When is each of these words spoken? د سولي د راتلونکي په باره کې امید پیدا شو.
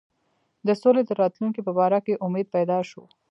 د 0.67 0.69
سولي 0.81 1.03
د 1.05 1.11
راتلونکي 1.21 1.61
په 1.67 1.71
باره 1.77 1.99
کې 2.05 2.21
امید 2.25 2.47
پیدا 2.55 2.79
شو. 2.89 3.03